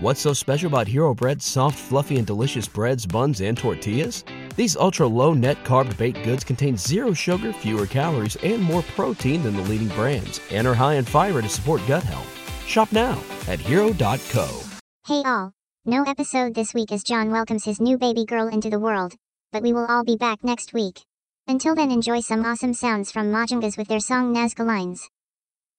[0.00, 4.22] What's so special about Hero Bread's soft, fluffy, and delicious breads, buns, and tortillas?
[4.54, 9.42] These ultra low net carb baked goods contain zero sugar, fewer calories, and more protein
[9.42, 12.28] than the leading brands, and are high in fiber to support gut health.
[12.64, 14.62] Shop now at hero.co.
[15.04, 15.50] Hey all.
[15.84, 19.16] No episode this week as John welcomes his new baby girl into the world,
[19.50, 21.00] but we will all be back next week.
[21.48, 25.08] Until then, enjoy some awesome sounds from Majungas with their song Nazca Lines.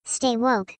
[0.04, 0.74] Stay woke.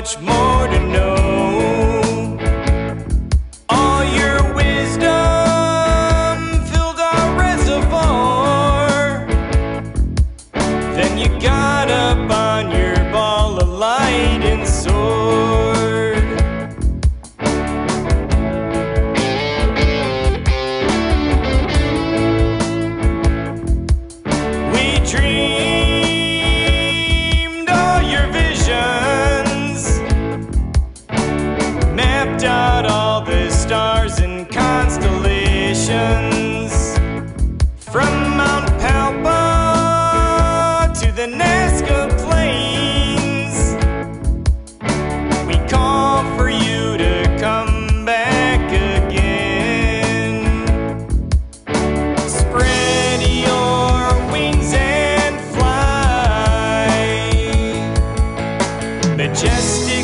[0.00, 2.38] Much more to know.
[3.68, 5.06] All your wisdom
[6.70, 9.26] filled our reservoir.
[10.94, 16.28] Then you got up on your ball of light and soared.
[24.72, 25.77] We dreamed
[59.40, 59.97] majestically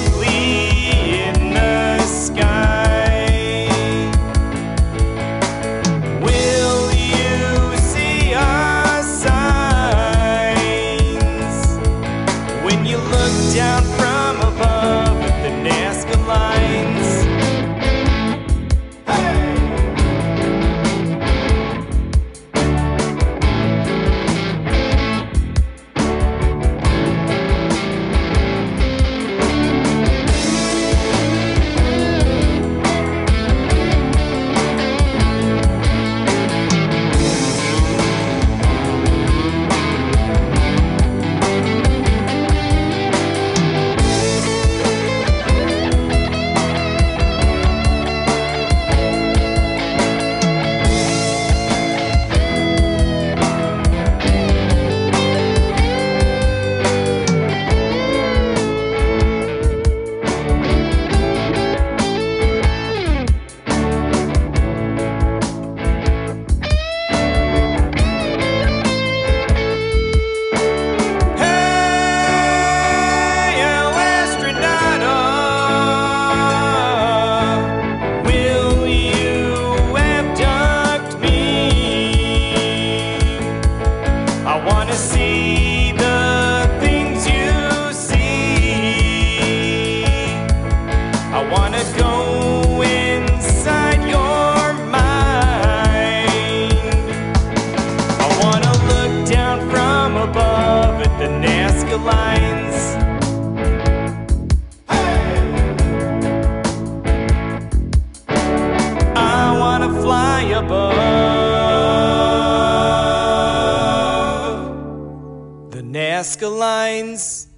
[116.25, 117.54] above the Nazca lines.